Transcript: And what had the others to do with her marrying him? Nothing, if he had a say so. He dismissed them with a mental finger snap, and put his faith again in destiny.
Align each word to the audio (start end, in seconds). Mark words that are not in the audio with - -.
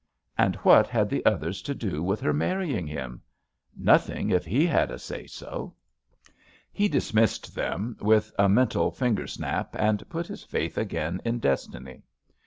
And 0.35 0.55
what 0.63 0.87
had 0.87 1.11
the 1.11 1.23
others 1.27 1.61
to 1.61 1.75
do 1.75 2.01
with 2.01 2.21
her 2.21 2.33
marrying 2.33 2.87
him? 2.87 3.21
Nothing, 3.77 4.31
if 4.31 4.43
he 4.45 4.65
had 4.65 4.89
a 4.89 4.97
say 4.97 5.27
so. 5.27 5.75
He 6.71 6.87
dismissed 6.87 7.53
them 7.53 7.95
with 8.01 8.31
a 8.39 8.49
mental 8.49 8.89
finger 8.89 9.27
snap, 9.27 9.75
and 9.77 10.09
put 10.09 10.25
his 10.25 10.43
faith 10.43 10.75
again 10.75 11.21
in 11.23 11.37
destiny. 11.37 12.01